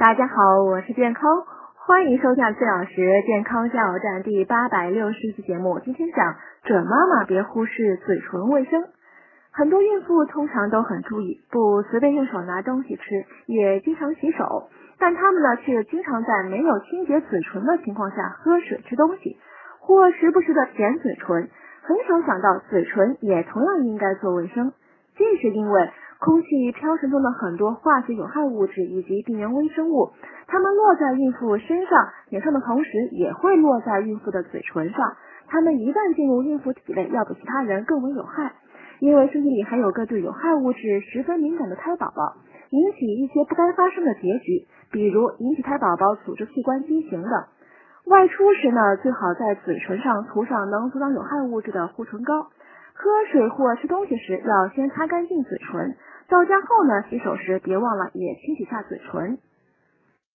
[0.00, 1.44] 大家好，我是健康，
[1.74, 5.78] 欢迎收看四小时健康加油站第八百六十期节目。
[5.78, 8.82] 今天讲准妈妈别忽视嘴唇卫生。
[9.50, 13.02] 很多孕妇通常都很注意，不随便用手拿东西吃，
[13.44, 19.36] 也经常洗手，但她们呢却经常在没有清洁嘴唇的情况下喝水吃东西，
[19.80, 21.50] 或时不时的舔嘴唇，
[21.82, 24.72] 很少想到嘴唇也同样应该做卫生。
[25.14, 25.90] 这是因为。
[26.20, 30.10] 空气飘尘中的很多化学有害物质以及病原微生物，
[30.46, 35.16] 它们落在孕妇身上、脸上的同时，也会落在孕妇的嘴唇上。
[35.48, 38.52] 它们一旦进入孕妇体内，要比其他人更为有害，
[39.00, 42.36] 因为身体里还有个对有害物质十分敏感的胎宝宝，
[42.68, 47.48] 引起一些不该发生的结局，比如引起胎宝宝组织器官畸形的。
[48.04, 52.50] 外出时呢，最好在嘴唇上涂上能阻挡有害物质的护唇膏。
[52.92, 55.96] 喝水或吃东西时，要先擦干净嘴唇。
[56.30, 59.38] 到家后呢，洗手时别忘了也清洗下嘴唇。